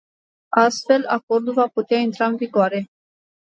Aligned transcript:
Astfel, 0.57 1.05
acordul 1.07 1.53
va 1.53 1.67
putea 1.67 1.97
intra 1.97 2.25
în 2.25 2.35
vigoare. 2.35 2.89